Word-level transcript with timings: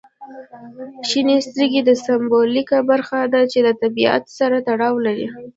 شنې 1.09 1.37
سترګې 1.47 1.81
د 1.85 1.91
سمبولیکه 2.05 2.77
برخه 2.89 3.19
ده 3.33 3.41
چې 3.51 3.59
د 3.65 3.69
طبیعت 3.81 4.23
سره 4.37 4.57
تړاو 4.67 4.95
لري. 5.05 5.27